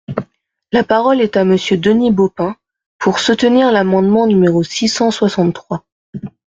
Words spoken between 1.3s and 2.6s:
à Monsieur Denis Baupin,